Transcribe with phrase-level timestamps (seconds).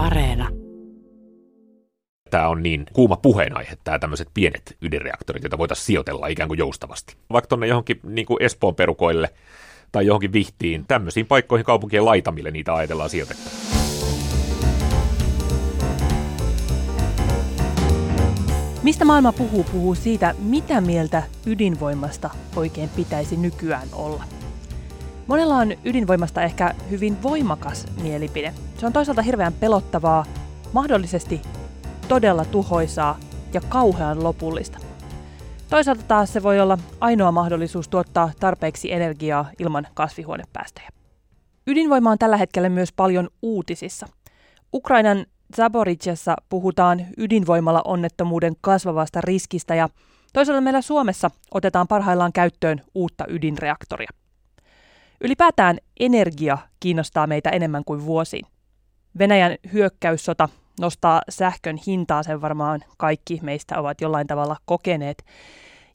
[0.00, 0.48] Areena.
[2.30, 7.16] Tämä on niin kuuma puheenaihe, tämä tämmöiset pienet ydinreaktorit, joita voitaisiin sijoitella ikään kuin joustavasti.
[7.32, 9.30] Vaikka tuonne johonkin niin kuin Espoon perukoille
[9.92, 13.50] tai johonkin vihtiin, tämmöisiin paikkoihin kaupunkien laitamille niitä ajatellaan sijoitettava.
[18.82, 24.39] Mistä maailma puhuu, puhuu siitä, mitä mieltä ydinvoimasta oikein pitäisi nykyään olla.
[25.30, 28.54] Monella on ydinvoimasta ehkä hyvin voimakas mielipide.
[28.78, 30.24] Se on toisaalta hirveän pelottavaa,
[30.72, 31.42] mahdollisesti
[32.08, 33.18] todella tuhoisaa
[33.52, 34.78] ja kauhean lopullista.
[35.68, 40.88] Toisaalta taas se voi olla ainoa mahdollisuus tuottaa tarpeeksi energiaa ilman kasvihuonepäästöjä.
[41.66, 44.06] Ydinvoima on tällä hetkellä myös paljon uutisissa.
[44.74, 45.26] Ukrainan
[45.56, 49.88] Zaboricessa puhutaan ydinvoimalla onnettomuuden kasvavasta riskistä ja
[50.32, 54.19] toisaalta meillä Suomessa otetaan parhaillaan käyttöön uutta ydinreaktoria.
[55.20, 58.46] Ylipäätään energia kiinnostaa meitä enemmän kuin vuosiin.
[59.18, 60.48] Venäjän hyökkäyssota
[60.80, 65.24] nostaa sähkön hintaa, sen varmaan kaikki meistä ovat jollain tavalla kokeneet.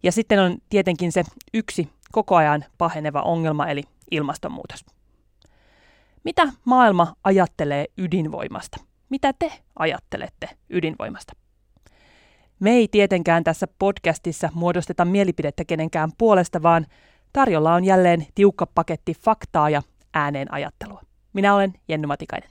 [0.04, 1.24] Ja sitten on tietenkin se
[1.54, 4.86] yksi koko ajan paheneva ongelma, eli ilmastonmuutos.
[6.24, 8.78] Mitä maailma ajattelee ydinvoimasta?
[9.10, 11.34] Mitä te ajattelette ydinvoimasta?
[12.60, 16.86] Me ei tietenkään tässä podcastissa muodosteta mielipidettä kenenkään puolesta, vaan
[17.36, 19.82] tarjolla on jälleen tiukka paketti faktaa ja
[20.14, 21.02] ääneen ajattelua.
[21.34, 22.50] Minä olen Jenny Matikainen.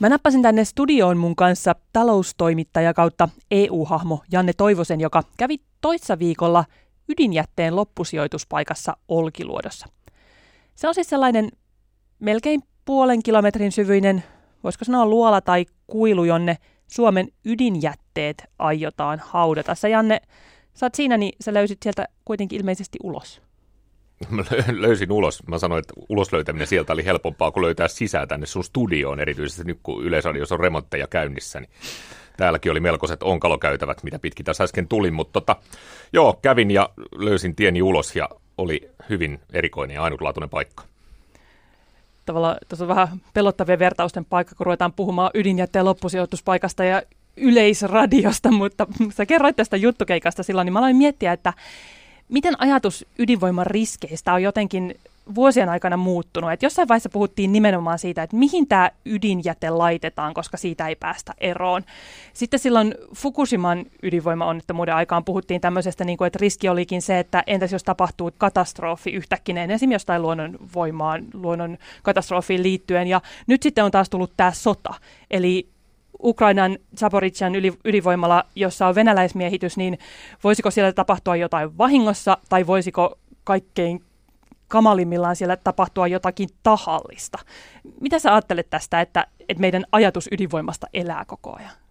[0.00, 6.64] Mä nappasin tänne studioon mun kanssa taloustoimittaja kautta EU-hahmo Janne Toivosen, joka kävi toissa viikolla
[7.08, 9.86] ydinjätteen loppusijoituspaikassa Olkiluodossa.
[10.74, 11.48] Se on siis sellainen
[12.18, 14.24] melkein puolen kilometrin syvyinen,
[14.64, 19.74] voisiko sanoa luola tai kuilu, jonne Suomen ydinjätteet aiotaan haudata.
[19.74, 20.20] Sä Janne,
[20.78, 23.42] sä oot siinä, niin sä löysit sieltä kuitenkin ilmeisesti ulos.
[24.30, 25.46] Mä löysin ulos.
[25.46, 29.64] Mä sanoin, että ulos löytäminen sieltä oli helpompaa kuin löytää sisään tänne sun studioon, erityisesti
[29.64, 31.60] nyt kun Yleisradiossa on remontteja käynnissä.
[31.60, 31.70] Niin
[32.36, 35.56] täälläkin oli melkoiset onkalokäytävät, mitä pitkin tässä äsken tuli, mutta tota,
[36.12, 40.84] joo, kävin ja löysin tieni ulos ja oli hyvin erikoinen ja ainutlaatuinen paikka
[42.28, 47.02] tavallaan tuossa on vähän pelottavia vertausten paikka, kun ruvetaan puhumaan ydinjätteen loppusijoituspaikasta ja
[47.40, 51.52] yleisradiosta, mutta sä kerroit tästä juttukeikasta silloin, niin mä aloin miettiä, että
[52.28, 54.94] miten ajatus ydinvoiman riskeistä on jotenkin
[55.34, 56.52] vuosien aikana muuttunut.
[56.52, 61.34] Et jossain vaiheessa puhuttiin nimenomaan siitä, että mihin tämä ydinjäte laitetaan, koska siitä ei päästä
[61.38, 61.84] eroon.
[62.32, 67.72] Sitten silloin Fukushiman ydinvoimaonnettomuuden aikaan puhuttiin tämmöisestä, niin kuin, että riski olikin se, että entäs
[67.72, 73.06] jos tapahtuu katastrofi yhtäkkinen, esimerkiksi jostain luonnonvoimaan, luonnon katastrofiin liittyen.
[73.06, 74.94] Ja nyt sitten on taas tullut tämä sota.
[75.30, 75.68] Eli
[76.22, 77.52] Ukrainan Zaporizhian
[77.84, 79.98] ydinvoimala, jossa on venäläismiehitys, niin
[80.44, 84.04] voisiko siellä tapahtua jotain vahingossa tai voisiko kaikkein
[84.68, 87.38] kamalimmillaan siellä tapahtua jotakin tahallista.
[88.00, 91.87] Mitä sä ajattelet tästä, että, että meidän ajatus ydinvoimasta elää koko ajan?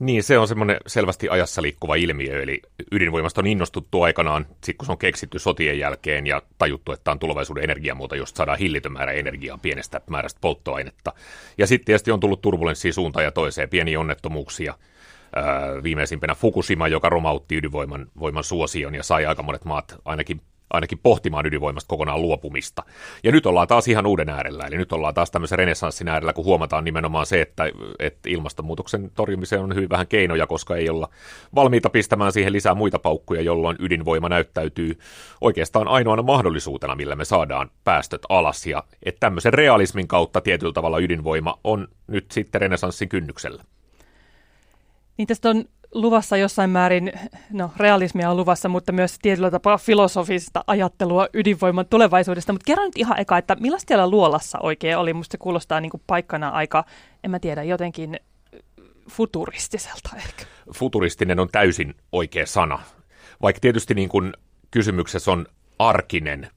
[0.00, 2.62] Niin, se on semmoinen selvästi ajassa liikkuva ilmiö, eli
[2.92, 4.46] ydinvoimasta on innostuttu aikanaan,
[4.78, 8.92] kun se on keksitty sotien jälkeen ja tajuttu, että on tulevaisuuden energiamuoto, josta saadaan hillitön
[8.92, 11.12] määrä energiaa pienestä määrästä polttoainetta.
[11.58, 14.74] Ja sitten tietysti on tullut turbulenssia suuntaan ja toiseen, pieniä onnettomuuksia,
[15.82, 20.40] viimeisimpänä Fukushima, joka romautti ydinvoiman voiman suosion ja sai aika monet maat ainakin
[20.70, 22.82] ainakin pohtimaan ydinvoimasta kokonaan luopumista.
[23.24, 26.44] Ja nyt ollaan taas ihan uuden äärellä, eli nyt ollaan taas tämmöisen renessanssin äärellä, kun
[26.44, 27.64] huomataan nimenomaan se, että,
[27.98, 31.08] että ilmastonmuutoksen torjumiseen on hyvin vähän keinoja, koska ei olla
[31.54, 34.98] valmiita pistämään siihen lisää muita paukkuja, jolloin ydinvoima näyttäytyy
[35.40, 38.66] oikeastaan ainoana mahdollisuutena, millä me saadaan päästöt alas.
[38.66, 43.64] Ja että tämmöisen realismin kautta tietyllä tavalla ydinvoima on nyt sitten renessanssin kynnyksellä.
[45.16, 45.64] Niin tästä on
[46.00, 47.12] luvassa jossain määrin,
[47.52, 52.52] no realismia on luvassa, mutta myös tietyllä tapaa filosofista ajattelua ydinvoiman tulevaisuudesta.
[52.52, 55.14] Mutta kerro nyt ihan eka, että millaista siellä luolassa oikein oli?
[55.14, 56.84] Musta se kuulostaa niin paikkana aika,
[57.24, 58.20] en mä tiedä, jotenkin
[59.10, 60.44] futuristiselta ehkä.
[60.74, 62.78] Futuristinen on täysin oikea sana.
[63.42, 64.32] Vaikka tietysti niin kuin
[64.70, 65.46] kysymyksessä on
[65.78, 66.50] arkinen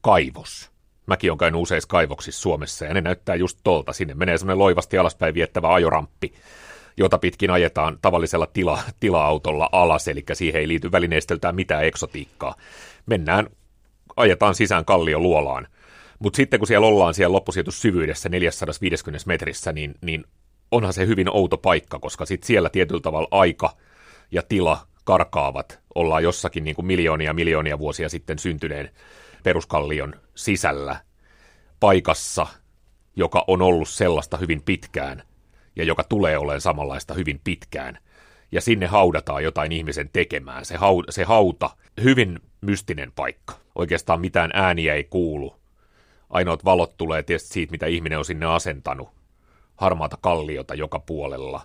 [0.00, 0.70] kaivos.
[1.06, 3.92] Mäkin olen käynyt useissa kaivoksissa Suomessa ja ne näyttää just tolta.
[3.92, 6.32] Sinne menee semmoinen loivasti alaspäin viettävä ajoramppi
[6.96, 12.54] jota pitkin ajetaan tavallisella tila, tila-autolla alas, eli siihen ei liity välineistöltään mitään eksotiikkaa.
[13.06, 13.46] Mennään,
[14.16, 15.68] ajetaan sisään kallioluolaan.
[16.18, 20.24] Mutta sitten kun siellä ollaan siellä loppusijoitussyvyydessä 450 metrissä, niin, niin
[20.70, 23.76] onhan se hyvin outo paikka, koska sitten siellä tietyllä tavalla aika
[24.30, 25.80] ja tila karkaavat.
[25.94, 28.90] Ollaan jossakin niin kuin miljoonia miljoonia vuosia sitten syntyneen
[29.42, 30.96] peruskallion sisällä
[31.80, 32.46] paikassa,
[33.16, 35.22] joka on ollut sellaista hyvin pitkään–
[35.76, 37.98] ja joka tulee olemaan samanlaista hyvin pitkään.
[38.52, 40.64] Ja sinne haudataan jotain ihmisen tekemään.
[40.64, 41.70] Se, hau, se hauta,
[42.02, 43.54] hyvin mystinen paikka.
[43.74, 45.56] Oikeastaan mitään ääniä ei kuulu.
[46.30, 49.08] Ainoat valot tulee tietysti siitä, mitä ihminen on sinne asentanut.
[49.76, 51.60] Harmaata kalliota joka puolella.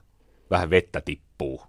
[0.49, 1.61] Vähän vettä tippuu.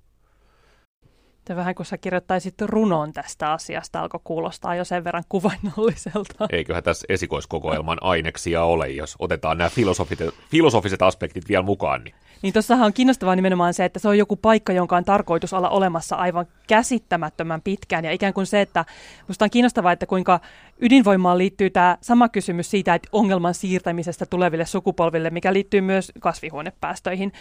[1.48, 6.46] Ja vähän kun sä kirjoittaisit runon tästä asiasta, alkoi kuulostaa jo sen verran kuvainnolliselta.
[6.50, 12.04] Eiköhän tässä esikoiskokoelman aineksia ole, jos otetaan nämä filosofiset, filosofiset aspektit vielä mukaan.
[12.04, 15.52] Niin niin tuossahan on kiinnostavaa nimenomaan se, että se on joku paikka, jonka on tarkoitus
[15.52, 18.04] olla olemassa aivan käsittämättömän pitkään.
[18.04, 18.84] Ja ikään kuin se, että
[19.28, 20.40] minusta on kiinnostavaa, että kuinka
[20.80, 27.32] ydinvoimaan liittyy tämä sama kysymys siitä, että ongelman siirtämisestä tuleville sukupolville, mikä liittyy myös kasvihuonepäästöihin.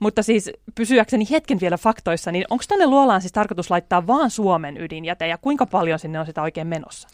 [0.00, 4.76] Mutta siis pysyäkseni hetken vielä faktoissa, niin onko tänne luolaan siis tarkoitus laittaa vaan Suomen
[4.76, 7.08] ydinjäte ja kuinka paljon sinne on sitä oikein menossa?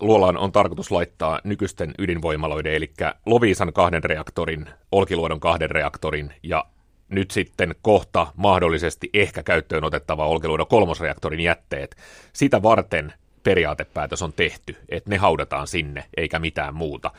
[0.00, 2.92] Luolaan on tarkoitus laittaa nykyisten ydinvoimaloiden, eli
[3.26, 6.64] Loviisan kahden reaktorin, Olkiluodon kahden reaktorin ja
[7.08, 11.96] nyt sitten kohta mahdollisesti ehkä käyttöön otettava Olkiluodon kolmosreaktorin jätteet.
[12.32, 17.10] Sitä varten periaatepäätös on tehty, että ne haudataan sinne eikä mitään muuta.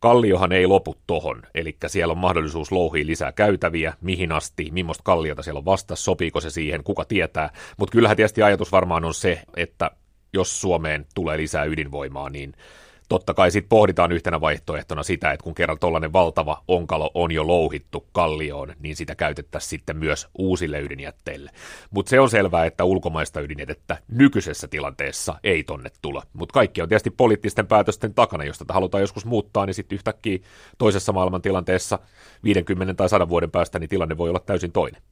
[0.00, 5.42] Kalliohan ei lopu tohon, eli siellä on mahdollisuus louhia lisää käytäviä, mihin asti, millaista kalliota
[5.42, 7.50] siellä on vasta, sopiiko se siihen, kuka tietää.
[7.76, 9.90] Mutta kyllähän tietysti ajatus varmaan on se, että
[10.32, 12.54] jos Suomeen tulee lisää ydinvoimaa, niin
[13.08, 17.46] totta kai sitten pohditaan yhtenä vaihtoehtona sitä, että kun kerran tuollainen valtava onkalo on jo
[17.46, 21.50] louhittu kallioon, niin sitä käytettäisiin sitten myös uusille ydinjätteille.
[21.90, 26.22] Mutta se on selvää, että ulkomaista ydinjätettä nykyisessä tilanteessa ei tonne tule.
[26.32, 30.38] Mutta kaikki on tietysti poliittisten päätösten takana, jos tätä halutaan joskus muuttaa, niin sitten yhtäkkiä
[30.78, 31.98] toisessa maailmantilanteessa
[32.44, 35.02] 50 tai 100 vuoden päästä niin tilanne voi olla täysin toinen.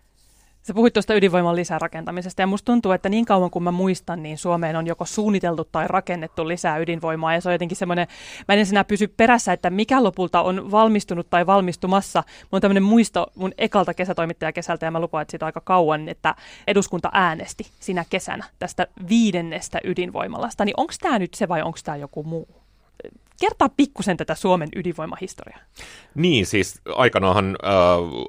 [0.66, 4.38] Sä puhuit tuosta ydinvoiman lisärakentamisesta ja musta tuntuu, että niin kauan kuin mä muistan, niin
[4.38, 8.06] Suomeen on joko suunniteltu tai rakennettu lisää ydinvoimaa ja se on jotenkin semmoinen,
[8.48, 12.22] mä en enää pysy perässä, että mikä lopulta on valmistunut tai valmistumassa.
[12.26, 16.34] Mulla on tämmöinen muisto mun ekalta kesätoimittajakesältä ja mä lupaan, että siitä aika kauan, että
[16.66, 20.64] eduskunta äänesti sinä kesänä tästä viidennestä ydinvoimalasta.
[20.64, 22.65] Niin onko tämä nyt se vai onko tämä joku muu?
[23.40, 25.58] Kertaa pikkusen tätä Suomen ydinvoimahistoriaa.
[26.14, 27.72] Niin, siis aikanaanhan äh,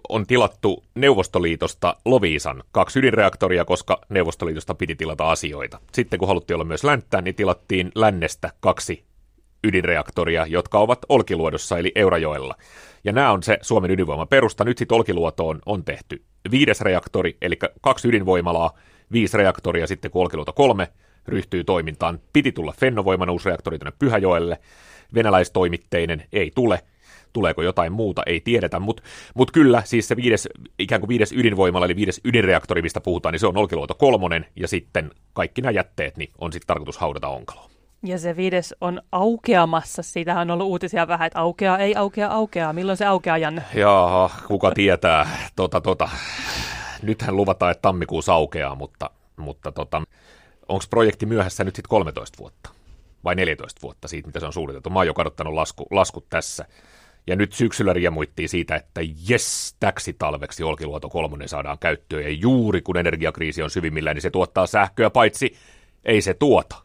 [0.09, 5.79] on tilattu Neuvostoliitosta Loviisan kaksi ydinreaktoria, koska Neuvostoliitosta piti tilata asioita.
[5.93, 9.03] Sitten kun haluttiin olla myös länttää, niin tilattiin lännestä kaksi
[9.63, 12.55] ydinreaktoria, jotka ovat Olkiluodossa eli Eurajoella.
[13.03, 14.63] Ja nämä on se Suomen ydinvoiman perusta.
[14.63, 18.71] Nyt sitten Olkiluotoon on tehty viides reaktori, eli kaksi ydinvoimalaa,
[19.11, 20.87] viisi reaktoria sitten kun Olkiluoto kolme
[21.27, 22.19] ryhtyy toimintaan.
[22.33, 24.59] Piti tulla Fennovoiman uusi reaktori tuonne Pyhäjoelle,
[25.13, 26.79] venäläistoimitteinen ei tule.
[27.33, 29.03] Tuleeko jotain muuta, ei tiedetä, mutta
[29.35, 30.49] mut kyllä, siis se viides,
[30.79, 34.67] ikään kuin viides ydinvoimala, eli viides ydinreaktori, mistä puhutaan, niin se on Olkiluoto kolmonen, ja
[34.67, 37.69] sitten kaikki nämä jätteet niin on sitten tarkoitus haudata onkaloon.
[38.03, 40.03] Ja se viides on aukeamassa.
[40.03, 42.73] Siitä on ollut uutisia vähän, että aukeaa, ei aukea, aukeaa.
[42.73, 43.63] Milloin se aukeaa, Janne?
[43.75, 45.29] Jaa, kuka tietää.
[45.55, 46.09] Tota, tota.
[47.01, 50.01] Nythän luvataan, että tammikuussa aukeaa, mutta, mutta tota,
[50.67, 52.69] onko projekti myöhässä nyt sitten 13 vuotta?
[53.27, 54.89] Vai 14 vuotta siitä, mitä se on suunniteltu.
[54.89, 56.65] Mä oon jo kadottanut lasku, laskut tässä.
[57.27, 62.23] Ja nyt syksyllä riemuittiin siitä, että jes, täksi talveksi Olkiluoto kolmonen saadaan käyttöön.
[62.23, 65.57] Ja juuri kun energiakriisi on syvimmillään, niin se tuottaa sähköä, paitsi
[66.05, 66.75] ei se tuota,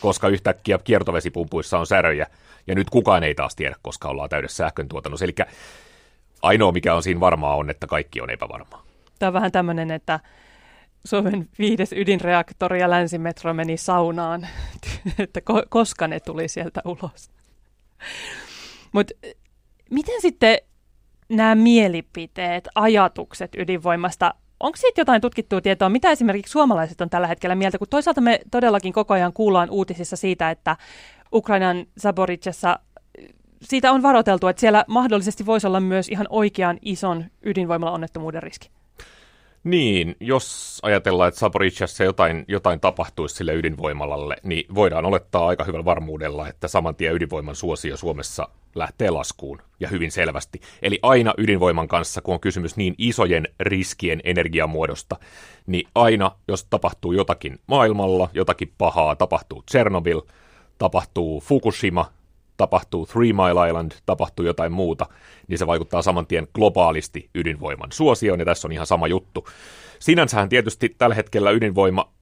[0.00, 2.26] koska yhtäkkiä kiertovesipumpuissa on säröjä.
[2.66, 5.24] Ja nyt kukaan ei taas tiedä, koska ollaan täydessä sähkön tuotannossa.
[5.24, 5.34] Eli
[6.42, 8.84] ainoa, mikä on siinä varmaa, on, että kaikki on epävarmaa.
[9.18, 10.20] Tämä on vähän tämmöinen, että
[11.04, 14.46] Suomen viides ydinreaktori ja länsimetro meni saunaan,
[15.18, 17.30] että ko- koska ne tuli sieltä ulos.
[18.92, 19.14] Mutta
[19.90, 20.58] miten sitten
[21.28, 27.54] nämä mielipiteet, ajatukset ydinvoimasta, onko siitä jotain tutkittua tietoa, mitä esimerkiksi suomalaiset on tällä hetkellä
[27.54, 30.76] mieltä, kun toisaalta me todellakin koko ajan kuullaan uutisissa siitä, että
[31.32, 32.78] Ukrainan Zaboricessa
[33.62, 38.70] siitä on varoiteltu, että siellä mahdollisesti voisi olla myös ihan oikean ison ydinvoimalla onnettomuuden riski.
[39.64, 45.84] Niin, jos ajatellaan, että Saporiciassa jotain, jotain tapahtuisi sille ydinvoimalalle, niin voidaan olettaa aika hyvällä
[45.84, 50.60] varmuudella, että saman tien ydinvoiman suosio Suomessa lähtee laskuun ja hyvin selvästi.
[50.82, 55.16] Eli aina ydinvoiman kanssa, kun on kysymys niin isojen riskien energiamuodosta,
[55.66, 60.20] niin aina, jos tapahtuu jotakin maailmalla, jotakin pahaa, tapahtuu Chernobyl,
[60.78, 62.06] tapahtuu Fukushima,
[62.56, 65.06] tapahtuu Three Mile Island, tapahtuu jotain muuta,
[65.48, 69.48] niin se vaikuttaa saman tien globaalisti ydinvoiman suosioon, ja tässä on ihan sama juttu.
[69.98, 72.13] Sinänsähän tietysti tällä hetkellä ydinvoima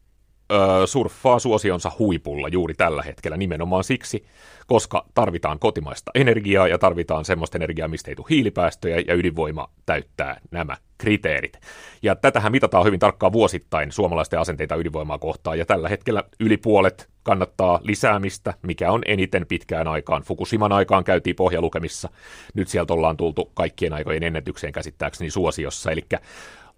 [0.87, 4.25] surffaa suosionsa huipulla juuri tällä hetkellä nimenomaan siksi,
[4.67, 10.41] koska tarvitaan kotimaista energiaa ja tarvitaan semmoista energiaa, mistä ei tule hiilipäästöjä ja ydinvoima täyttää
[10.51, 11.61] nämä kriteerit.
[12.03, 17.09] Ja tätähän mitataan hyvin tarkkaan vuosittain suomalaisten asenteita ydinvoimaa kohtaan ja tällä hetkellä yli puolet
[17.23, 20.23] kannattaa lisäämistä, mikä on eniten pitkään aikaan.
[20.23, 22.09] Fukushiman aikaan käytiin pohjalukemissa,
[22.55, 26.03] nyt sieltä ollaan tultu kaikkien aikojen ennätykseen käsittääkseni suosiossa, eli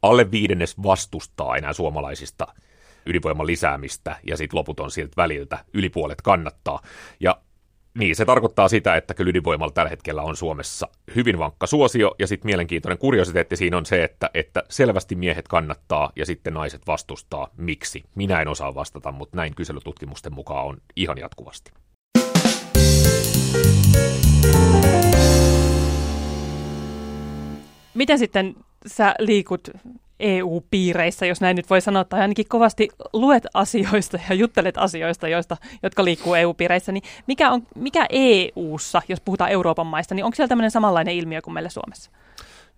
[0.02, 2.46] alle viidennes vastustaa enää suomalaisista
[3.06, 6.80] ydinvoiman lisäämistä, ja sitten loput on siltä väliltä, yli puolet kannattaa.
[7.20, 7.36] Ja
[7.98, 12.26] Niin, se tarkoittaa sitä, että kyllä ydinvoimalla tällä hetkellä on Suomessa hyvin vankka suosio, ja
[12.26, 17.48] sitten mielenkiintoinen kuriositeetti siinä on se, että, että selvästi miehet kannattaa ja sitten naiset vastustaa.
[17.56, 18.04] Miksi?
[18.14, 21.70] Minä en osaa vastata, mutta näin kyselytutkimusten mukaan on ihan jatkuvasti.
[27.94, 28.54] Miten sitten
[28.86, 29.68] sä liikut
[30.20, 35.56] EU-piireissä, jos näin nyt voi sanoa, tai ainakin kovasti luet asioista ja juttelet asioista, joista,
[35.82, 40.48] jotka liikkuu EU-piireissä, niin mikä, on, mikä EU-ssa, jos puhutaan Euroopan maista, niin onko siellä
[40.48, 42.10] tämmöinen samanlainen ilmiö kuin meillä Suomessa?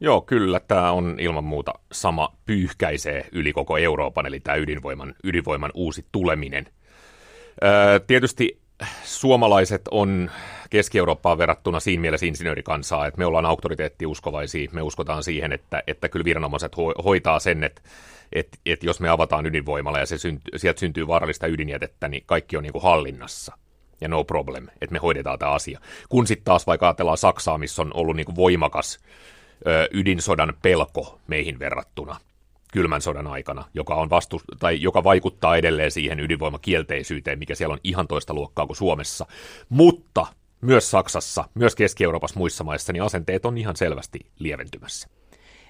[0.01, 5.71] Joo, kyllä tämä on ilman muuta sama pyyhkäisee yli koko Euroopan, eli tämä ydinvoiman, ydinvoiman
[5.75, 6.67] uusi tuleminen.
[7.65, 8.61] Öö, tietysti
[9.05, 10.31] suomalaiset on
[10.71, 16.25] Keski-Eurooppaan verrattuna siinä mielessä insinöörikansaa, että me ollaan auktoriteettiuskovaisia, me uskotaan siihen, että, että kyllä
[16.25, 17.83] viranomaiset ho- hoitaa sen, että
[18.33, 22.57] että että jos me avataan ydinvoimalla ja se synty, sieltä syntyy vaarallista ydinjätettä, niin kaikki
[22.57, 23.59] on niin kuin hallinnassa
[24.01, 25.81] ja no problem, että me hoidetaan tämä asia.
[26.09, 29.01] Kun sitten taas vaikka ajatellaan Saksaa, missä on ollut niin kuin voimakas
[29.67, 32.17] ö, ydinsodan pelko meihin verrattuna,
[32.77, 37.81] kylmän sodan aikana, joka, on vastu, tai joka vaikuttaa edelleen siihen ydinvoimakielteisyyteen, mikä siellä on
[37.85, 39.27] ihan toista luokkaa kuin Suomessa.
[39.69, 40.27] Mutta
[40.61, 45.09] myös Saksassa, myös Keski-Euroopassa muissa maissa, niin asenteet on ihan selvästi lieventymässä.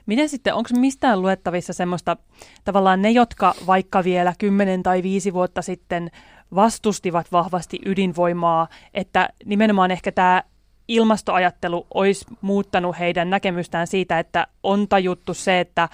[0.06, 2.16] Miten sitten, onko mistään luettavissa semmoista,
[2.64, 6.10] tavallaan ne, jotka vaikka vielä 10 tai 5 vuotta sitten
[6.54, 10.42] vastustivat vahvasti ydinvoimaa, että nimenomaan ehkä tämä
[10.88, 15.88] ilmastoajattelu olisi muuttanut heidän näkemystään siitä, että on tajuttu se, että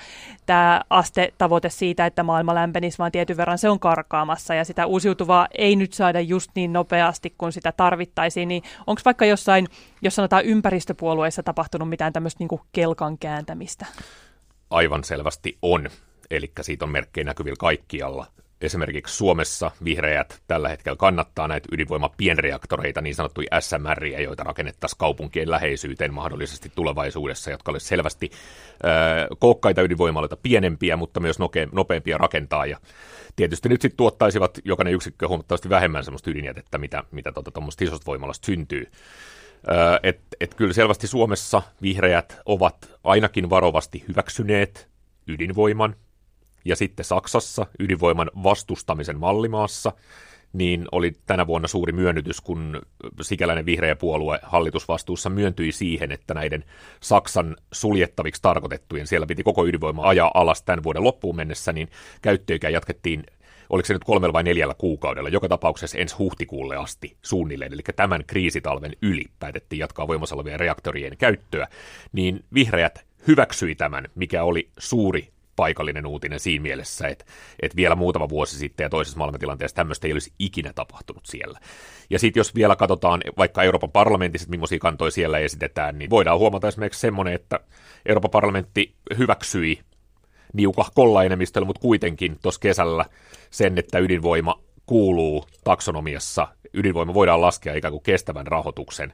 [0.46, 5.49] tämä astetavoite siitä, että maailma lämpenisi vaan tietyn verran, se on karkaamassa ja sitä uusiutuvaa
[5.58, 9.66] ei nyt saada just niin nopeasti, kun sitä tarvittaisiin, niin onko vaikka jossain,
[10.02, 13.87] jos sanotaan ympäristöpuolueissa tapahtunut mitään tämmöistä niin kelkan kääntämistä?
[14.70, 15.90] Aivan selvästi on.
[16.30, 18.26] Eli siitä on merkkejä näkyvillä kaikkialla
[18.62, 26.14] esimerkiksi Suomessa vihreät tällä hetkellä kannattaa näitä ydinvoimapienreaktoreita, niin sanottuja SMR, joita rakennettaisiin kaupunkien läheisyyteen
[26.14, 28.31] mahdollisesti tulevaisuudessa, jotka olisivat selvästi
[28.85, 32.66] äh, kookkaita ydinvoimaloita pienempiä, mutta myös noke, nopeampia rakentaa.
[32.66, 32.78] Ja
[33.37, 38.47] tietysti nyt sitten tuottaisivat jokainen yksikkö huomattavasti vähemmän sellaista ydinjätettä, mitä, mitä tuota, isosta voimalasta
[38.47, 38.87] syntyy.
[39.71, 44.88] Äh, et, et kyllä selvästi Suomessa vihreät ovat ainakin varovasti hyväksyneet
[45.28, 45.97] ydinvoiman,
[46.64, 49.92] ja sitten Saksassa ydinvoiman vastustamisen mallimaassa,
[50.52, 52.83] niin oli tänä vuonna suuri myönnytys, kun
[53.21, 56.64] sikäläinen vihreä puolue hallitusvastuussa myöntyi siihen, että näiden
[57.00, 61.88] Saksan suljettaviksi tarkoitettujen, siellä piti koko ydinvoima ajaa alas tämän vuoden loppuun mennessä, niin
[62.23, 63.25] käyttöikä jatkettiin
[63.71, 68.25] oliko se nyt kolmella vai neljällä kuukaudella, joka tapauksessa ensi huhtikuulle asti suunnilleen, eli tämän
[68.26, 71.69] kriisitalven yli päätettiin jatkaa voimassa olevien reaktorien käyttöä,
[72.12, 77.25] niin vihreät hyväksyi tämän, mikä oli suuri paikallinen uutinen siinä mielessä, että,
[77.62, 81.59] että vielä muutama vuosi sitten ja toisessa maailmantilanteessa tämmöistä ei olisi ikinä tapahtunut siellä.
[82.11, 86.68] Ja sitten jos vielä katsotaan vaikka Euroopan parlamentissa, millaisia kantoja siellä esitetään, niin voidaan huomata
[86.68, 87.61] esimerkiksi semmoinen, että
[88.06, 89.80] Euroopan parlamentti hyväksyi
[90.52, 93.04] niukahkolla enemmistöllä, mutta kuitenkin tuossa kesällä
[93.50, 99.12] sen, että ydinvoima kuuluu taksonomiassa, ydinvoima voidaan laskea ikään kuin kestävän rahoituksen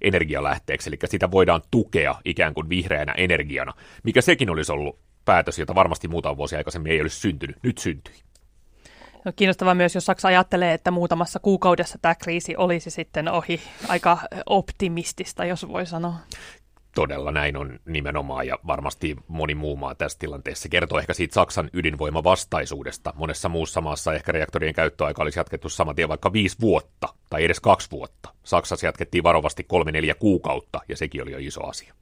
[0.00, 5.74] energialähteeksi, eli sitä voidaan tukea ikään kuin vihreänä energiana, mikä sekin olisi ollut päätös, jota
[5.74, 7.56] varmasti muutama vuosi aikaisemmin ei olisi syntynyt.
[7.62, 8.14] Nyt syntyi.
[9.24, 13.60] No, kiinnostavaa myös, jos Saksa ajattelee, että muutamassa kuukaudessa tämä kriisi olisi sitten ohi.
[13.88, 16.14] Aika optimistista, jos voi sanoa.
[16.94, 20.68] Todella näin on nimenomaan, ja varmasti moni muu maa tässä tilanteessa.
[20.68, 23.12] Kertoo ehkä siitä Saksan ydinvoimavastaisuudesta.
[23.16, 27.60] Monessa muussa maassa ehkä reaktorien käyttöaika olisi jatkettu saman tien vaikka viisi vuotta, tai edes
[27.60, 28.28] kaksi vuotta.
[28.44, 31.94] Saksassa jatkettiin varovasti kolme-neljä kuukautta, ja sekin oli jo iso asia.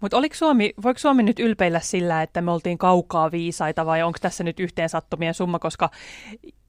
[0.00, 4.44] Mutta Suomi, voiko Suomi nyt ylpeillä sillä, että me oltiin kaukaa viisaita vai onko tässä
[4.44, 5.90] nyt yhteensattumien summa, koska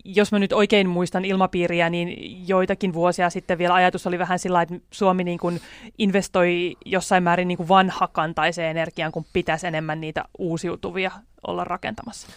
[0.06, 4.62] jos mä nyt oikein muistan ilmapiiriä, niin joitakin vuosia sitten vielä ajatus oli vähän sillä,
[4.62, 5.62] että Suomi niin kuin
[5.98, 11.12] investoi jossain määrin niin kuin vanhakantaiseen energiaan, kun pitäisi enemmän niitä uusiutuvia
[11.48, 12.28] olla rakentamassa.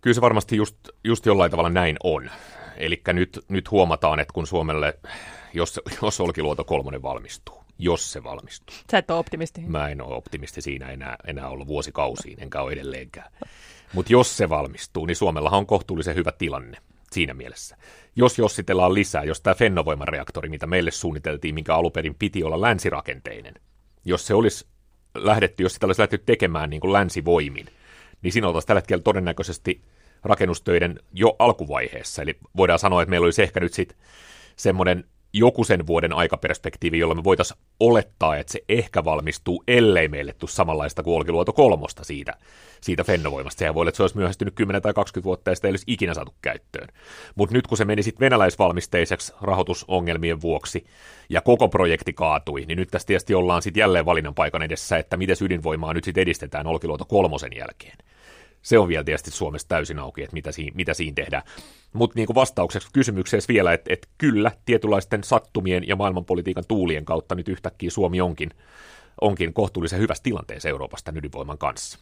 [0.00, 2.30] Kyllä se varmasti just, just jollain tavalla näin on.
[2.76, 4.98] Eli nyt, nyt huomataan, että kun Suomelle,
[5.54, 8.76] jos, jos Olkiluoto kolmonen valmistuu, jos se valmistuu.
[8.90, 9.60] Sä et ole optimisti.
[9.60, 13.32] Mä en ole optimisti siinä enää, enää ollut vuosikausiin, enkä ole edelleenkään.
[13.92, 16.78] Mutta jos se valmistuu, niin Suomellahan on kohtuullisen hyvä tilanne
[17.12, 17.76] siinä mielessä.
[18.16, 23.54] Jos jossitellaan lisää, jos tämä Fennovoiman reaktori, mitä meille suunniteltiin, minkä aluperin piti olla länsirakenteinen,
[24.04, 24.66] jos se olisi
[25.14, 27.66] lähdetty, jos sitä olisi lähdetty tekemään niin kuin länsivoimin,
[28.22, 29.82] niin siinä oltaisiin tällä hetkellä todennäköisesti
[30.24, 32.22] rakennustöiden jo alkuvaiheessa.
[32.22, 33.98] Eli voidaan sanoa, että meillä olisi ehkä nyt sitten
[34.56, 40.32] semmoinen joku sen vuoden aikaperspektiivi, jolla me voitaisiin olettaa, että se ehkä valmistuu, ellei meille
[40.32, 42.34] tule samanlaista kuin Olkiluoto kolmosta siitä,
[42.80, 43.58] siitä Fennovoimasta.
[43.58, 45.84] Sehän voi olla, että se olisi myöhästynyt 10 tai 20 vuotta ja sitä ei olisi
[45.86, 46.88] ikinä saatu käyttöön.
[47.34, 50.86] Mutta nyt kun se meni sitten venäläisvalmisteiseksi rahoitusongelmien vuoksi
[51.28, 55.16] ja koko projekti kaatui, niin nyt tässä tietysti ollaan sitten jälleen valinnan paikan edessä, että
[55.16, 57.96] miten ydinvoimaa nyt sitten edistetään Olkiluoto kolmosen jälkeen
[58.62, 61.42] se on vielä tietysti Suomessa täysin auki, että mitä siinä, mitä siinä tehdään.
[61.92, 67.48] Mutta niin vastaukseksi kysymykseen vielä, että, että kyllä tietynlaisten sattumien ja maailmanpolitiikan tuulien kautta nyt
[67.48, 68.50] yhtäkkiä Suomi onkin,
[69.20, 71.98] onkin kohtuullisen hyvässä tilanteessa Euroopasta ydinvoiman kanssa.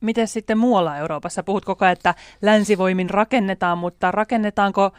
[0.00, 1.42] Miten sitten muualla Euroopassa?
[1.42, 4.90] Puhut koko ajan, että länsivoimin rakennetaan, mutta rakennetaanko,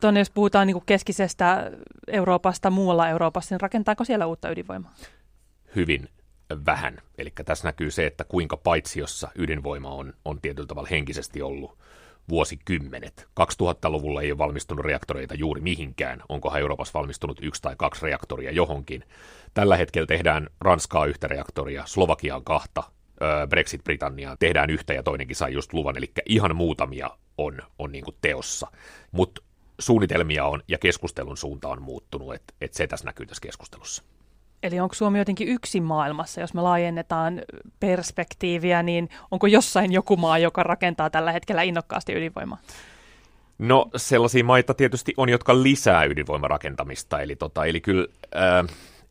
[0.00, 1.70] tuonne jos puhutaan niin keskisestä
[2.06, 4.94] Euroopasta, muualla Euroopassa, niin rakentaako siellä uutta ydinvoimaa?
[5.76, 6.08] Hyvin
[6.66, 6.98] vähän.
[7.18, 11.78] Eli tässä näkyy se, että kuinka paitsiossa ydinvoima on, on tietyllä tavalla henkisesti ollut
[12.28, 13.28] vuosikymmenet.
[13.40, 16.22] 2000-luvulla ei ole valmistunut reaktoreita juuri mihinkään.
[16.28, 19.04] Onkohan Euroopassa valmistunut yksi tai kaksi reaktoria johonkin.
[19.54, 22.82] Tällä hetkellä tehdään Ranskaa yhtä reaktoria, Slovakiaan kahta,
[23.48, 28.70] Brexit-Britanniaan tehdään yhtä ja toinenkin sai just luvan, eli ihan muutamia on, on niin teossa.
[29.12, 29.42] Mutta
[29.78, 34.02] suunnitelmia on ja keskustelun suunta on muuttunut, että et se tässä näkyy tässä keskustelussa.
[34.62, 37.42] Eli onko Suomi jotenkin yksin maailmassa, jos me laajennetaan
[37.80, 42.58] perspektiiviä, niin onko jossain joku maa, joka rakentaa tällä hetkellä innokkaasti ydinvoimaa?
[43.58, 48.64] No sellaisia maita tietysti on, jotka lisää ydinvoimarakentamista, eli, tota, eli kyllä ää,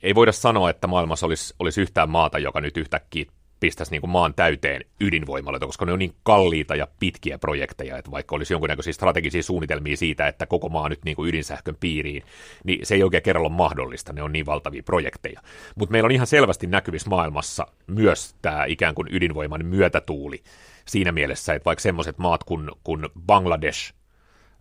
[0.04, 3.26] ei voida sanoa, että maailmassa olisi, olisi yhtään maata, joka nyt yhtäkkiä
[3.60, 8.12] pistäisi niin kuin maan täyteen ydinvoimaloita, koska ne on niin kalliita ja pitkiä projekteja, että
[8.12, 12.24] vaikka olisi jonkinnäköisiä strategisia suunnitelmia siitä, että koko maa nyt niin kuin ydinsähkön piiriin,
[12.64, 15.42] niin se ei oikein kerralla ole mahdollista, ne on niin valtavia projekteja.
[15.76, 20.44] Mutta meillä on ihan selvästi näkyvissä maailmassa myös tämä ikään kuin ydinvoiman myötätuuli
[20.88, 23.94] siinä mielessä, että vaikka semmoiset maat kuin, kuin Bangladesh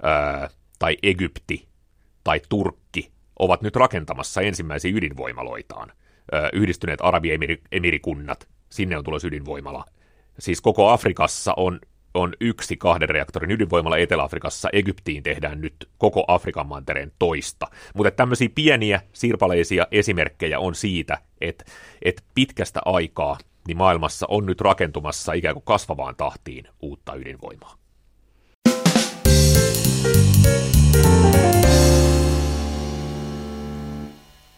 [0.02, 1.68] ää, tai Egypti
[2.24, 5.92] tai Turkki ovat nyt rakentamassa ensimmäisiä ydinvoimaloitaan,
[6.52, 9.84] yhdistyneet Arabiemirikunnat sinne on tulossa ydinvoimala.
[10.38, 11.80] Siis koko Afrikassa on,
[12.14, 14.68] on yksi kahden reaktorin ydinvoimala Etelä-Afrikassa.
[14.72, 17.66] Egyptiin tehdään nyt koko Afrikan mantereen toista.
[17.94, 21.64] Mutta tämmöisiä pieniä sirpaleisia esimerkkejä on siitä, että,
[22.02, 27.74] että pitkästä aikaa niin maailmassa on nyt rakentumassa ikään kuin kasvavaan tahtiin uutta ydinvoimaa.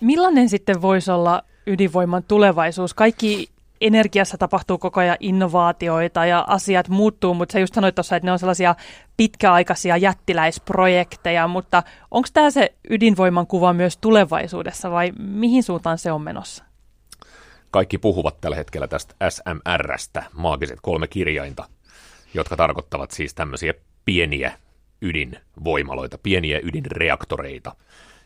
[0.01, 2.95] Millainen sitten voisi olla ydinvoiman tulevaisuus?
[2.95, 3.49] Kaikki
[3.81, 8.33] energiassa tapahtuu koko ajan innovaatioita ja asiat muuttuu, mutta sä just sanoit tuossa, että ne
[8.33, 8.75] on sellaisia
[9.17, 16.23] pitkäaikaisia jättiläisprojekteja, mutta onko tämä se ydinvoiman kuva myös tulevaisuudessa vai mihin suuntaan se on
[16.23, 16.65] menossa?
[17.71, 21.65] Kaikki puhuvat tällä hetkellä tästä SMRstä, maagiset kolme kirjainta,
[22.35, 24.53] jotka tarkoittavat siis tämmöisiä pieniä
[25.03, 27.77] ydinvoimaloita, pieniä ydinreaktoreita,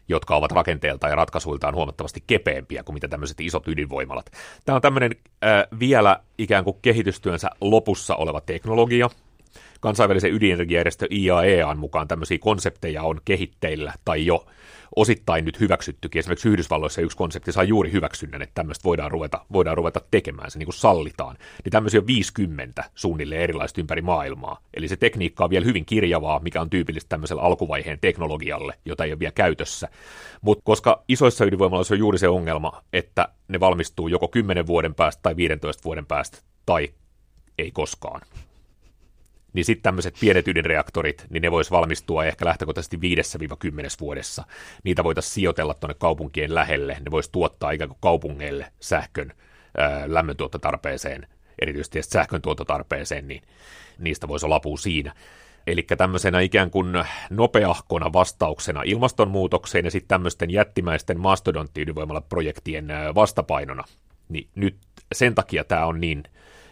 [0.09, 4.31] jotka ovat rakenteeltaan ja ratkaisuiltaan huomattavasti kepeämpiä kuin mitä tämmöiset isot ydinvoimalat.
[4.64, 5.11] Tämä on tämmöinen
[5.45, 9.11] äh, vielä ikään kuin kehitystyönsä lopussa oleva teknologia,
[9.85, 14.47] kansainvälisen ydinenergiajärjestö IAEAn mukaan tämmöisiä konsepteja on kehitteillä tai jo
[14.97, 16.18] osittain nyt hyväksyttykin.
[16.18, 20.59] Esimerkiksi Yhdysvalloissa yksi konsepti saa juuri hyväksynnän, että tämmöistä voidaan ruveta, voidaan ruveta tekemään, se
[20.59, 21.37] niin kuin sallitaan.
[21.64, 24.61] Niin tämmöisiä on 50 suunnilleen erilaista ympäri maailmaa.
[24.75, 29.12] Eli se tekniikka on vielä hyvin kirjavaa, mikä on tyypillistä tämmöisellä alkuvaiheen teknologialle, jota ei
[29.12, 29.88] ole vielä käytössä.
[30.40, 35.23] Mutta koska isoissa ydinvoimaloissa on juuri se ongelma, että ne valmistuu joko 10 vuoden päästä
[35.23, 36.88] tai 15 vuoden päästä tai
[37.59, 38.20] ei koskaan
[39.55, 43.01] niin sitten tämmöiset pienet ydinreaktorit, niin ne vois valmistua ehkä lähtökohtaisesti 5-10
[44.01, 44.45] vuodessa.
[44.85, 49.33] Niitä voitaisiin sijoitella tuonne kaupunkien lähelle, ne vois tuottaa ikään kuin kaupungeille sähkön
[50.07, 51.27] lämmöntuottotarpeeseen,
[51.62, 53.43] erityisesti sähkön tuottotarpeeseen, niin
[53.99, 55.14] niistä voisi olla apua siinä.
[55.67, 56.93] Eli tämmöisenä ikään kuin
[57.31, 63.85] nopeahkona vastauksena ilmastonmuutokseen ja sitten tämmöisten jättimäisten mastodontti-ydinvoimalaprojektien vastapainona,
[64.29, 64.77] niin nyt
[65.14, 66.23] sen takia tämä on niin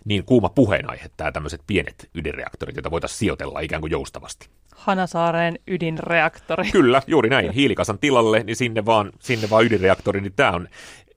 [0.04, 4.48] niin kuuma puheenaihe, tämä tämmöiset pienet ydinreaktorit, joita voitaisiin sijoitella ikään kuin joustavasti.
[4.76, 6.70] Hanasaaren ydinreaktori.
[6.70, 7.50] Kyllä, juuri näin.
[7.50, 10.68] Hiilikasan tilalle, niin sinne vaan, sinne vaan ydinreaktori, niin tämä on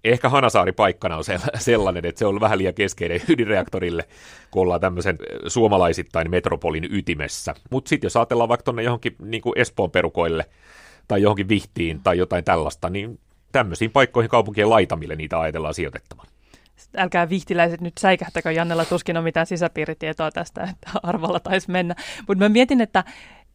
[0.04, 1.24] ehkä Hanasaari paikkana on
[1.58, 4.04] sellainen, että se on vähän liian keskeinen ydinreaktorille,
[4.52, 5.17] kun ollaan tämmöisen
[5.48, 7.56] suomalaisittain metropolin ytimessä.
[7.69, 10.45] Mutta sitten jos ajatellaan vaikka tuonne johonkin niin kuin Espoon perukoille
[11.08, 13.19] tai johonkin Vihtiin tai jotain tällaista, niin
[13.52, 16.26] tämmöisiin paikkoihin kaupunkien laitamille niitä ajatellaan sijoitettavan
[16.97, 21.95] älkää vihtiläiset nyt säikähtäkö, Jannella tuskin on mitään sisäpiiritietoa tästä, että arvalla taisi mennä.
[22.27, 23.03] Mutta mä mietin, että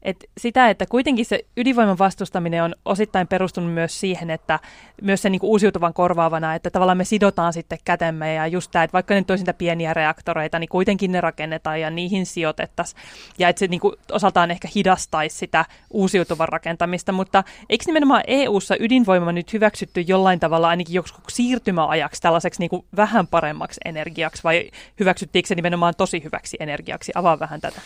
[0.03, 4.59] Et sitä, että kuitenkin se ydinvoiman vastustaminen on osittain perustunut myös siihen, että
[5.03, 8.93] myös sen niin uusiutuvan korvaavana, että tavallaan me sidotaan sitten kätemme ja just tämä, että
[8.93, 13.03] vaikka ne toisinta pieniä reaktoreita, niin kuitenkin ne rakennetaan ja niihin sijoitettaisiin.
[13.39, 18.77] Ja että se niin kuin osaltaan ehkä hidastaisi sitä uusiutuvan rakentamista, mutta eikö nimenomaan EU-ssa
[18.81, 24.71] ydinvoima nyt hyväksytty jollain tavalla ainakin joskus siirtymäajaksi tällaiseksi niin kuin vähän paremmaksi energiaksi vai
[25.01, 27.13] hyväksyttiinkö se nimenomaan tosi hyväksi energiaksi?
[27.15, 27.81] Avaa vähän tätä.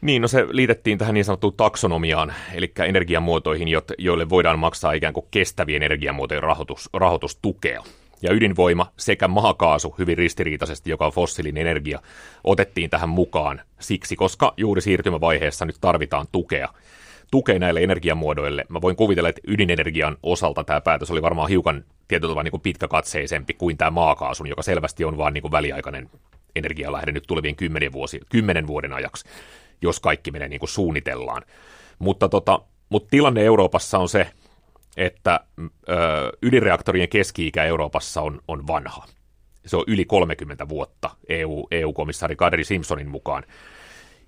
[0.00, 5.26] Niin, no se liitettiin tähän niin sanottuun taksonomiaan, eli energiamuotoihin, joille voidaan maksaa ikään kuin
[5.30, 7.82] kestävien energiamuotojen rahoitus, rahoitustukea.
[8.22, 12.00] Ja ydinvoima sekä maakaasu hyvin ristiriitaisesti, joka on fossiilinen energia,
[12.44, 16.68] otettiin tähän mukaan siksi, koska juuri siirtymävaiheessa nyt tarvitaan tukea
[17.30, 18.64] tukea näille energiamuodoille.
[18.68, 23.54] Mä voin kuvitella, että ydinenergian osalta tämä päätös oli varmaan hiukan tietyllä tavalla niin pitkäkatseisempi
[23.54, 26.10] kuin tämä maakaasun, joka selvästi on vain niin väliaikainen
[26.56, 29.24] energialähde nyt tulevien kymmenen, vuosi, kymmenen vuoden ajaksi
[29.82, 31.42] jos kaikki menee niin kuin suunnitellaan.
[31.98, 34.30] Mutta, tota, mutta tilanne Euroopassa on se,
[34.96, 35.64] että ö,
[36.42, 39.06] ydinreaktorien keski-ikä Euroopassa on, on vanha.
[39.66, 43.42] Se on yli 30 vuotta EU, EU-komissaari Kadri Simpsonin mukaan.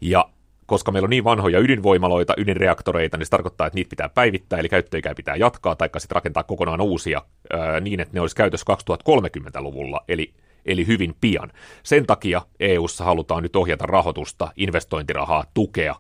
[0.01, 0.29] Ja
[0.67, 4.69] koska meillä on niin vanhoja ydinvoimaloita, ydinreaktoreita, niin se tarkoittaa, että niitä pitää päivittää, eli
[4.69, 8.67] käyttöikää pitää jatkaa, tai sitten rakentaa kokonaan uusia ää, niin, että ne olisi käytössä
[9.09, 10.35] 2030-luvulla, eli
[10.69, 11.53] eli hyvin pian.
[11.83, 15.95] Sen takia EU:ssa halutaan nyt ohjata rahoitusta, investointirahaa, tukea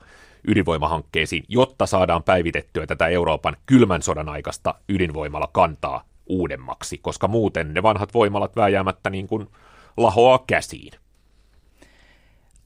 [0.48, 7.82] ydinvoimahankkeisiin, jotta saadaan päivitettyä tätä Euroopan kylmän sodan aikaista ydinvoimalla kantaa uudemmaksi, koska muuten ne
[7.82, 9.48] vanhat voimalat vääjäämättä niin kuin
[9.96, 10.92] lahoaa käsiin.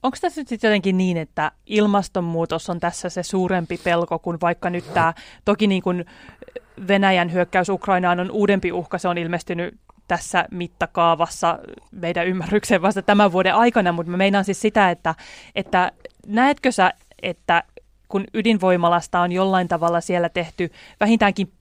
[0.03, 4.69] Onko tässä nyt sitten jotenkin niin, että ilmastonmuutos on tässä se suurempi pelko kuin vaikka
[4.69, 5.13] nyt tämä,
[5.45, 6.05] toki niin kuin
[6.87, 11.59] Venäjän hyökkäys Ukrainaan on uudempi uhka, se on ilmestynyt tässä mittakaavassa
[11.91, 15.15] meidän ymmärrykseen vasta tämän vuoden aikana, mutta mä meinaan siis sitä, että,
[15.55, 15.91] että
[16.27, 17.63] näetkö sä, että
[18.07, 21.51] kun ydinvoimalasta on jollain tavalla siellä tehty vähintäänkin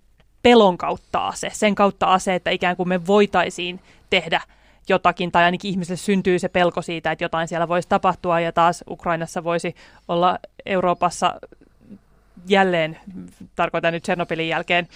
[0.42, 4.40] pelon kautta ase, sen kautta ase, että ikään kuin me voitaisiin tehdä
[4.88, 8.84] jotakin, tai ainakin ihmiselle syntyy se pelko siitä, että jotain siellä voisi tapahtua, ja taas
[8.90, 9.74] Ukrainassa voisi
[10.08, 11.40] olla Euroopassa
[12.46, 12.98] jälleen,
[13.56, 14.88] tarkoitan nyt Tsernobylin jälkeen,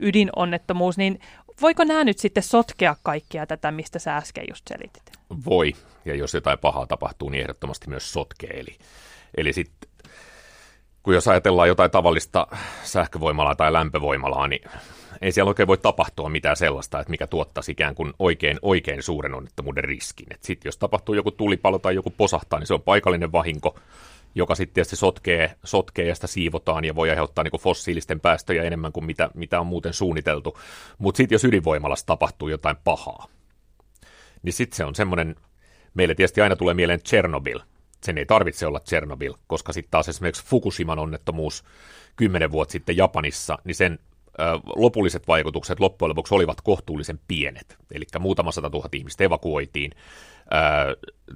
[0.00, 1.20] ydinonnettomuus, niin
[1.60, 5.02] voiko nämä nyt sitten sotkea kaikkia tätä, mistä sä äsken just selitit?
[5.46, 5.72] Voi,
[6.04, 8.60] ja jos jotain pahaa tapahtuu, niin ehdottomasti myös sotkee.
[8.60, 8.78] Eli,
[9.36, 9.90] eli sitten
[11.02, 12.46] kun jos ajatellaan jotain tavallista
[12.82, 14.70] sähkövoimalaa tai lämpövoimalaa, niin
[15.20, 19.34] ei siellä oikein voi tapahtua mitään sellaista, että mikä tuottaisi ikään kuin oikein, oikein suuren
[19.34, 20.26] onnettomuuden riskin.
[20.40, 23.78] Sitten jos tapahtuu joku tulipalo tai joku posahtaa, niin se on paikallinen vahinko,
[24.34, 28.92] joka sitten tietysti sotkee, sotkee ja sitä siivotaan ja voi aiheuttaa niin fossiilisten päästöjä enemmän
[28.92, 30.58] kuin mitä, mitä on muuten suunniteltu.
[30.98, 33.26] Mutta sitten jos ydinvoimalassa tapahtuu jotain pahaa,
[34.42, 35.36] niin sitten se on semmoinen,
[35.94, 37.60] meille tietysti aina tulee mieleen Chernobyl.
[38.02, 41.64] Sen ei tarvitse olla Chernobyl, koska sitten taas esimerkiksi Fukushiman onnettomuus
[42.16, 43.98] kymmenen vuotta sitten Japanissa, niin sen
[44.76, 47.76] lopulliset vaikutukset loppujen lopuksi olivat kohtuullisen pienet.
[47.94, 49.90] Eli muutama sata tuhat ihmistä evakuoitiin,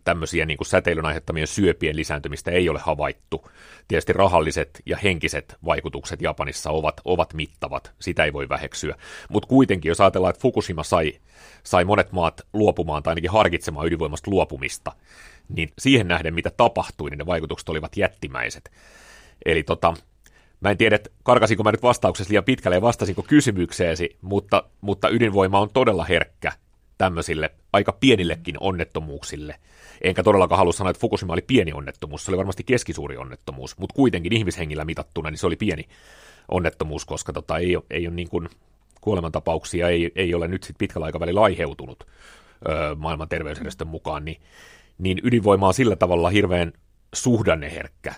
[0.05, 3.49] tämmöisiä niin kuin säteilyn aiheuttamien syöpien lisääntymistä ei ole havaittu.
[3.89, 8.95] Tietysti rahalliset ja henkiset vaikutukset Japanissa ovat, ovat mittavat, sitä ei voi väheksyä.
[9.29, 11.13] Mutta kuitenkin, jos ajatellaan, että Fukushima sai,
[11.63, 14.93] sai monet maat luopumaan tai ainakin harkitsemaan ydinvoimasta luopumista,
[15.49, 18.71] niin siihen nähden, mitä tapahtui, niin ne vaikutukset olivat jättimäiset.
[19.45, 19.95] Eli tota,
[20.61, 25.61] Mä en tiedä, karkasinko mä nyt vastauksessa liian pitkälle ja vastasinko kysymykseesi, mutta, mutta ydinvoima
[25.61, 26.53] on todella herkkä
[26.99, 29.57] tämmöisille aika pienillekin onnettomuuksille.
[30.03, 33.95] Enkä todellakaan halua sanoa, että Fukushima oli pieni onnettomuus, se oli varmasti keskisuuri onnettomuus, mutta
[33.95, 35.85] kuitenkin ihmishengillä mitattuna niin se oli pieni
[36.49, 38.49] onnettomuus, koska tota, ei, ei ole niin kuin,
[39.01, 42.07] kuolemantapauksia ei, ei ole nyt sit pitkällä aikavälillä aiheutunut
[42.69, 44.40] öö, maailman terveysjärjestön mukaan, niin,
[44.99, 46.73] niin ydinvoima on sillä tavalla hirveän
[47.14, 48.14] suhdanneherkkä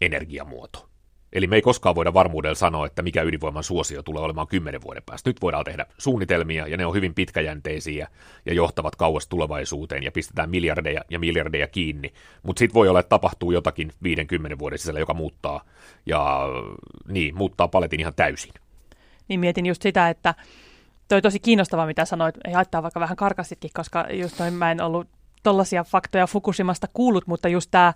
[0.00, 0.91] energiamuoto.
[1.32, 5.02] Eli me ei koskaan voida varmuudella sanoa, että mikä ydinvoiman suosio tulee olemaan kymmenen vuoden
[5.06, 5.30] päästä.
[5.30, 8.08] Nyt voidaan tehdä suunnitelmia, ja ne on hyvin pitkäjänteisiä
[8.46, 12.12] ja johtavat kauas tulevaisuuteen, ja pistetään miljardeja ja miljardeja kiinni.
[12.42, 15.64] Mutta sitten voi olla, että tapahtuu jotakin 50 vuoden sisällä, joka muuttaa,
[16.06, 16.48] ja
[17.08, 18.52] niin, muuttaa paletin ihan täysin.
[19.28, 20.34] Niin mietin just sitä, että
[21.08, 24.80] toi tosi kiinnostavaa, mitä sanoit, ei haittaa vaikka vähän karkasitkin, koska just noin mä en
[24.80, 25.08] ollut
[25.42, 27.92] tollaisia faktoja Fukushimasta kuullut, mutta just tämä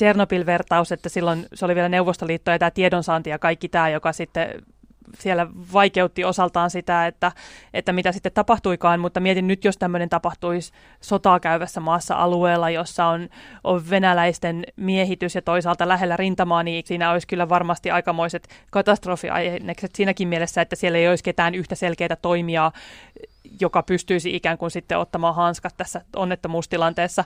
[0.00, 4.62] Chernobyl-vertaus, että silloin se oli vielä Neuvostoliitto ja tämä tiedonsaanti ja kaikki tämä, joka sitten
[5.18, 7.32] siellä vaikeutti osaltaan sitä, että,
[7.74, 13.06] että mitä sitten tapahtuikaan, mutta mietin nyt, jos tämmöinen tapahtuisi sotaa käyvässä maassa alueella, jossa
[13.06, 13.28] on,
[13.64, 20.28] on venäläisten miehitys ja toisaalta lähellä rintamaa, niin siinä olisi kyllä varmasti aikamoiset katastrofiainekset siinäkin
[20.28, 22.72] mielessä, että siellä ei olisi ketään yhtä selkeää toimijaa,
[23.60, 27.24] joka pystyisi ikään kuin sitten ottamaan hanskat tässä onnettomuustilanteessa.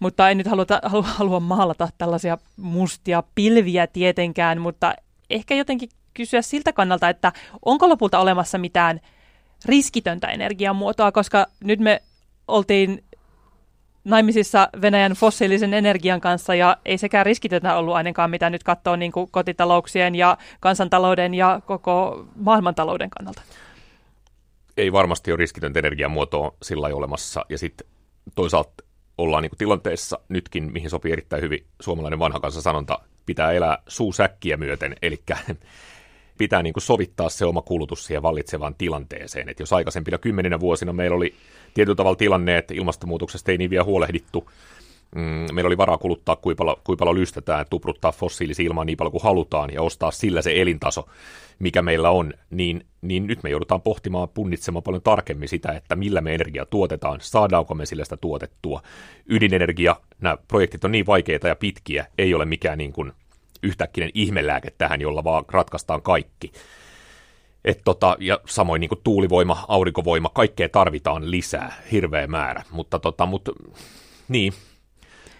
[0.00, 0.66] mutta en nyt halua,
[1.02, 4.94] halua, maalata tällaisia mustia pilviä tietenkään, mutta
[5.30, 7.32] ehkä jotenkin kysyä siltä kannalta, että
[7.64, 9.00] onko lopulta olemassa mitään
[9.64, 12.02] riskitöntä energiamuotoa, koska nyt me
[12.48, 13.04] oltiin
[14.04, 19.12] naimisissa Venäjän fossiilisen energian kanssa ja ei sekään riskitöntä ollut ainakaan, mitä nyt katsoo niin
[19.12, 23.42] kuin kotitalouksien ja kansantalouden ja koko maailmantalouden kannalta.
[24.76, 27.86] Ei varmasti ole riskitöntä energiamuotoa sillä olemassa ja sitten
[28.34, 28.84] toisaalta
[29.18, 33.78] ollaan niin kuin tilanteessa nytkin, mihin sopii erittäin hyvin suomalainen vanha kanssa sanonta, pitää elää
[33.88, 35.22] suusäkkiä myöten, eli
[36.38, 39.48] pitää niin kuin sovittaa se oma kulutus siihen vallitsevaan tilanteeseen.
[39.48, 41.34] Et jos aikaisempina kymmeninä vuosina meillä oli
[41.74, 44.50] tietyllä tavalla tilanne, että ilmastonmuutoksesta ei niin vielä huolehdittu,
[45.14, 49.70] mm, meillä oli varaa kuluttaa, kuinka paljon, lystetään, tupruttaa fossiilisia ilmaa niin paljon kuin halutaan
[49.72, 51.08] ja ostaa sillä se elintaso,
[51.58, 56.20] mikä meillä on, niin, niin nyt me joudutaan pohtimaan, punnitsemaan paljon tarkemmin sitä, että millä
[56.20, 58.82] me energia tuotetaan, saadaanko me sillä sitä tuotettua.
[59.26, 63.12] Ydinenergia, nämä projektit on niin vaikeita ja pitkiä, ei ole mikään niin kuin
[63.62, 66.52] yhtäkkinen ihmelääke tähän, jolla vaan ratkaistaan kaikki.
[67.64, 72.62] Et tota, ja samoin niin kuin tuulivoima, aurinkovoima, kaikkea tarvitaan lisää, hirveä määrä.
[72.70, 73.48] Mutta tota, mut,
[74.28, 74.52] niin,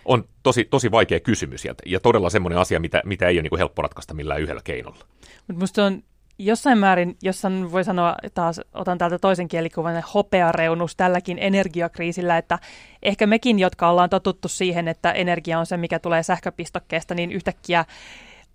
[0.05, 3.51] on tosi, tosi vaikea kysymys ja, ja todella semmoinen asia, mitä, mitä ei ole niin
[3.51, 5.07] kuin helppo ratkaista millään yhdellä keinolla.
[5.47, 6.03] Mutta musta on
[6.39, 12.59] jossain määrin, jos voi sanoa taas, otan täältä toisen kielikuvan, hopeareunus tälläkin energiakriisillä, että
[13.03, 17.85] ehkä mekin, jotka ollaan totuttu siihen, että energia on se, mikä tulee sähköpistokkeesta, niin yhtäkkiä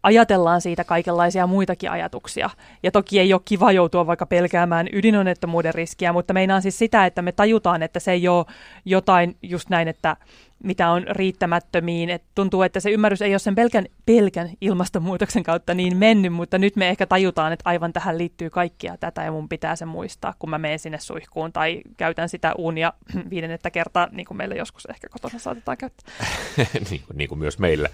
[0.03, 2.49] ajatellaan siitä kaikenlaisia muitakin ajatuksia.
[2.83, 7.21] Ja toki ei ole kiva joutua vaikka pelkäämään ydinonnettomuuden riskiä, mutta meinaan siis sitä, että
[7.21, 8.45] me tajutaan, että se ei ole
[8.85, 10.17] jotain just näin, että
[10.63, 12.09] mitä on riittämättömiin.
[12.09, 16.57] Et tuntuu, että se ymmärrys ei ole sen pelkän, pelkän ilmastonmuutoksen kautta niin mennyt, mutta
[16.57, 20.33] nyt me ehkä tajutaan, että aivan tähän liittyy kaikkia tätä ja mun pitää se muistaa,
[20.39, 22.93] kun mä menen sinne suihkuun tai käytän sitä uunia
[23.29, 26.13] viidennettä kertaa, niin kuin meillä joskus ehkä kotona saatetaan käyttää.
[26.89, 27.89] niin, kuin, niin kuin myös meillä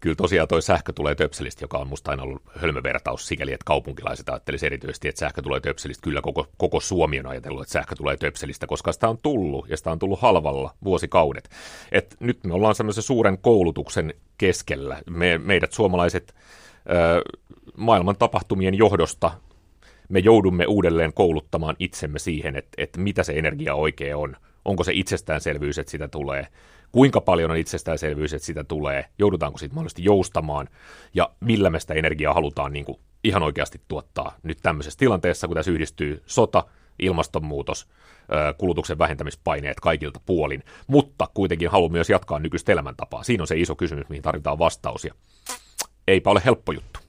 [0.00, 4.28] kyllä tosiaan toi sähkö tulee töpselistä, joka on musta aina ollut hölmövertaus sikäli, että kaupunkilaiset
[4.28, 6.04] ajattelisi erityisesti, että sähkö tulee töpselistä.
[6.04, 9.76] Kyllä koko, koko Suomi on ajatellut, että sähkö tulee töpselistä, koska sitä on tullut ja
[9.76, 11.50] sitä on tullut halvalla vuosikaudet.
[11.92, 15.02] Et nyt me ollaan semmoisen suuren koulutuksen keskellä.
[15.10, 16.34] Me, meidät suomalaiset
[16.90, 17.22] ö,
[17.76, 19.30] maailman tapahtumien johdosta
[20.08, 24.36] me joudumme uudelleen kouluttamaan itsemme siihen, että, että mitä se energia oikein on.
[24.64, 26.46] Onko se itsestäänselvyys, että sitä tulee
[26.96, 30.68] kuinka paljon on itsestäänselvyys, että sitä tulee, joudutaanko siitä mahdollisesti joustamaan,
[31.14, 35.56] ja millä me sitä energiaa halutaan niin kuin ihan oikeasti tuottaa nyt tämmöisessä tilanteessa, kun
[35.56, 36.64] tässä yhdistyy sota,
[36.98, 37.88] ilmastonmuutos,
[38.58, 43.22] kulutuksen vähentämispaineet kaikilta puolin, mutta kuitenkin haluan myös jatkaa nykyistä elämäntapaa.
[43.22, 45.14] Siinä on se iso kysymys, mihin tarvitaan vastaus, ja
[46.08, 47.00] eipä ole helppo juttu.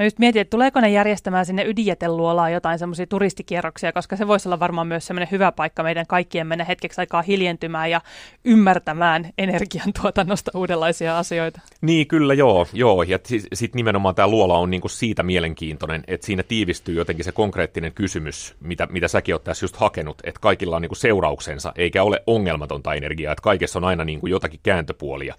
[0.00, 4.48] Mä just mietin, että tuleeko ne järjestämään sinne ydinjäteluolaan jotain semmoisia turistikierroksia, koska se voisi
[4.48, 8.00] olla varmaan myös semmoinen hyvä paikka meidän kaikkien mennä hetkeksi aikaa hiljentymään ja
[8.44, 11.60] ymmärtämään energiantuotannosta uudenlaisia asioita.
[11.80, 12.66] Niin, kyllä joo.
[12.72, 13.02] joo.
[13.02, 17.32] Ja sitten sit nimenomaan tämä luola on niinku siitä mielenkiintoinen, että siinä tiivistyy jotenkin se
[17.32, 22.02] konkreettinen kysymys, mitä, mitä säkin olet tässä just hakenut, että kaikilla on niinku seurauksensa, eikä
[22.02, 25.34] ole ongelmatonta energiaa, että kaikessa on aina niinku jotakin kääntöpuolia.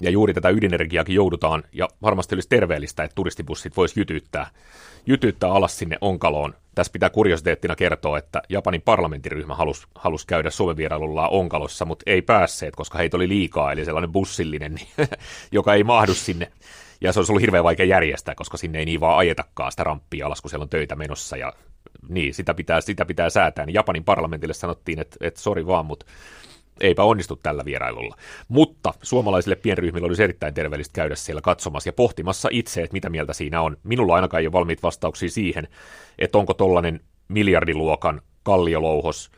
[0.00, 4.46] Ja juuri tätä ydinenergiaakin joudutaan, ja varmasti olisi terveellistä, että turistibussit voisi jytyttää,
[5.06, 6.54] jytyttää alas sinne onkaloon.
[6.74, 12.22] Tässä pitää kuriositeettina kertoa, että Japanin parlamentiryhmä halusi, halusi käydä Suomen vierailullaan onkalossa, mutta ei
[12.22, 14.74] päässeet, koska heitä oli liikaa, eli sellainen bussillinen,
[15.52, 16.52] joka ei mahdu sinne.
[17.00, 20.26] Ja se olisi ollut hirveän vaikea järjestää, koska sinne ei niin vaan ajetakaan sitä ramppia
[20.26, 21.52] alas, kun siellä on töitä menossa, ja
[22.08, 23.66] niin, sitä pitää, sitä pitää säätää.
[23.66, 26.06] Niin Japanin parlamentille sanottiin, että, että sori vaan, mutta
[26.80, 28.16] eipä onnistu tällä vierailulla.
[28.48, 33.32] Mutta suomalaisille pienryhmille olisi erittäin terveellistä käydä siellä katsomassa ja pohtimassa itse, että mitä mieltä
[33.32, 33.76] siinä on.
[33.82, 35.68] Minulla ainakaan ei ole valmiit vastauksia siihen,
[36.18, 39.30] että onko tollainen miljardiluokan kalliolouhos,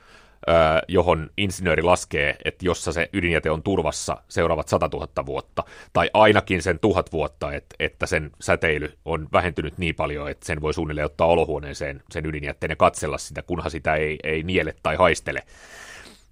[0.88, 6.62] johon insinööri laskee, että jossa se ydinjäte on turvassa seuraavat 100 000 vuotta, tai ainakin
[6.62, 11.06] sen tuhat vuotta, että, että sen säteily on vähentynyt niin paljon, että sen voi suunnilleen
[11.06, 15.42] ottaa olohuoneeseen sen ydinjätteen ja katsella sitä, kunhan sitä ei, ei niele tai haistele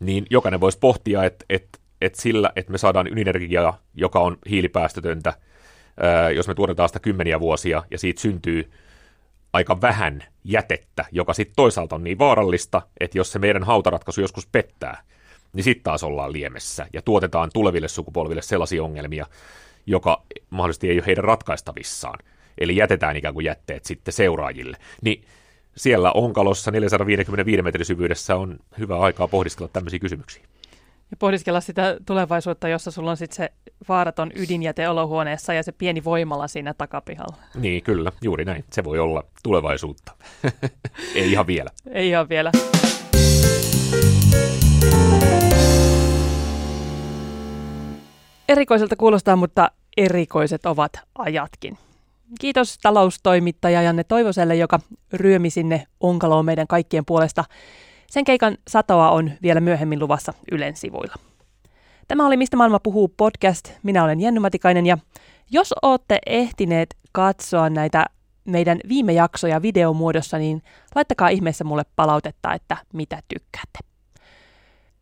[0.01, 5.33] niin jokainen voisi pohtia, että, että, että sillä, että me saadaan ydinenergiaa, joka on hiilipäästötöntä,
[6.35, 8.71] jos me tuotetaan sitä kymmeniä vuosia, ja siitä syntyy
[9.53, 14.47] aika vähän jätettä, joka sitten toisaalta on niin vaarallista, että jos se meidän hautaratkaisu joskus
[14.47, 15.03] pettää,
[15.53, 19.27] niin sitten taas ollaan liemessä ja tuotetaan tuleville sukupolville sellaisia ongelmia,
[19.87, 22.19] joka mahdollisesti ei ole heidän ratkaistavissaan.
[22.59, 24.77] Eli jätetään ikään kuin jätteet sitten seuraajille.
[25.03, 25.25] Niin
[25.77, 30.43] siellä onkalossa 455 metrin syvyydessä on hyvä aikaa pohdiskella tämmöisiä kysymyksiä.
[31.11, 33.53] Ja pohdiskella sitä tulevaisuutta, jossa sulla on sitten se
[33.89, 37.37] vaaraton ydinjäte olohuoneessa ja se pieni voimala siinä takapihalla.
[37.55, 38.65] Niin, kyllä, juuri näin.
[38.73, 40.13] Se voi olla tulevaisuutta.
[41.15, 41.71] Ei ihan vielä.
[41.93, 42.53] Ei ihan vielä.
[48.49, 51.79] Erikoiselta kuulostaa, mutta erikoiset ovat ajatkin.
[52.41, 54.81] Kiitos taloustoimittaja Janne Toivoselle, joka
[55.13, 57.45] ryömi sinne onkaloon meidän kaikkien puolesta.
[58.11, 61.15] Sen keikan satoa on vielä myöhemmin luvassa Ylen sivuilla.
[62.09, 63.73] Tämä oli Mistä maailma puhuu podcast.
[63.83, 64.99] Minä olen Jenny Matikainen ja
[65.51, 68.07] jos olette ehtineet katsoa näitä
[68.45, 70.63] meidän viime jaksoja videomuodossa, niin
[70.95, 73.79] laittakaa ihmeessä mulle palautetta, että mitä tykkäätte.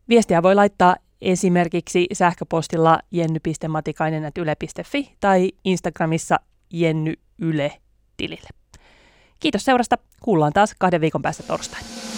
[0.09, 7.81] Viestiä voi laittaa esimerkiksi sähköpostilla jenny.matikainen.yle.fi tai Instagramissa jenny yle
[8.17, 8.49] tilille.
[9.39, 9.97] Kiitos seurasta.
[10.21, 12.08] Kuullaan taas kahden viikon päästä torstaina.